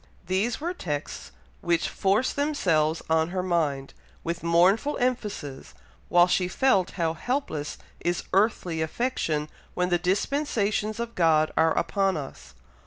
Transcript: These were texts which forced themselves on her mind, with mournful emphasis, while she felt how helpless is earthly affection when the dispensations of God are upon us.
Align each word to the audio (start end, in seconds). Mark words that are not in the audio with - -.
These 0.25 0.59
were 0.59 0.73
texts 0.73 1.31
which 1.61 1.87
forced 1.87 2.35
themselves 2.35 3.03
on 3.07 3.29
her 3.29 3.43
mind, 3.43 3.93
with 4.23 4.41
mournful 4.41 4.97
emphasis, 4.97 5.75
while 6.09 6.25
she 6.25 6.47
felt 6.47 6.89
how 6.97 7.13
helpless 7.13 7.77
is 7.99 8.23
earthly 8.33 8.81
affection 8.81 9.47
when 9.75 9.89
the 9.89 9.99
dispensations 9.99 10.99
of 10.99 11.13
God 11.13 11.51
are 11.55 11.77
upon 11.77 12.17
us. 12.17 12.55